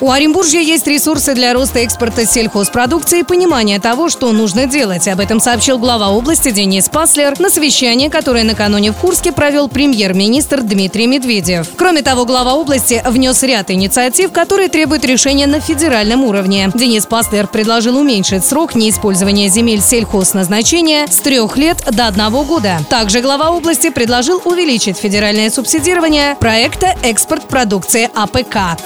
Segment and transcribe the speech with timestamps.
[0.00, 5.06] У Оренбуржья есть ресурсы для роста экспорта сельхозпродукции и понимание того, что нужно делать.
[5.08, 10.62] Об этом сообщил глава области Денис Паслер на совещании, которое накануне в Курске провел премьер-министр
[10.62, 11.68] Дмитрий Медведев.
[11.76, 16.70] Кроме того, глава области внес ряд инициатив, которые требуют решения на федеральном уровне.
[16.74, 22.78] Денис Паслер предложил уменьшить срок неиспользования земель сельхозназначения с трех лет до одного года.
[22.88, 28.78] Также глава области предложил увеличить федеральное субсидирование проекта «Экспорт продукции АПК».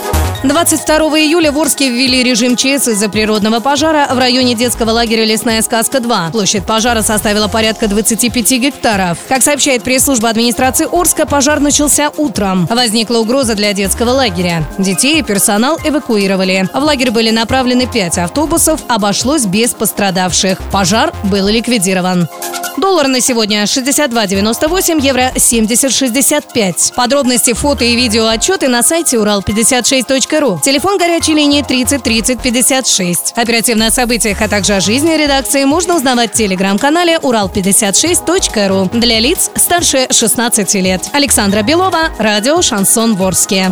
[0.44, 5.62] 22 июля в Орске ввели режим ЧС из-за природного пожара в районе детского лагеря «Лесная
[5.62, 6.32] сказка-2».
[6.32, 9.16] Площадь пожара составила порядка 25 гектаров.
[9.26, 12.66] Как сообщает пресс-служба администрации Орска, пожар начался утром.
[12.66, 14.64] Возникла угроза для детского лагеря.
[14.76, 16.68] Детей и персонал эвакуировали.
[16.74, 20.58] В лагерь были направлены 5 автобусов, обошлось без пострадавших.
[20.70, 22.28] Пожар был ликвидирован.
[22.76, 26.94] Доллар на сегодня 62.98, евро 70.65.
[26.94, 30.33] Подробности, фото и видео отчеты на сайте урал56.ру.
[30.34, 33.32] Телефон горячей линии 30 30 56.
[33.36, 39.50] Оперативно о событиях, а также о жизни редакции можно узнавать в телеграм-канале урал56.ру для лиц
[39.54, 41.02] старше 16 лет.
[41.12, 43.70] Александра Белова, радио «Шансон Ворске».